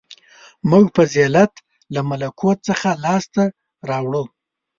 [0.69, 1.53] •موږ فضیلت
[1.93, 3.43] له ملکوت څخه لاسته
[3.89, 4.23] راوړو.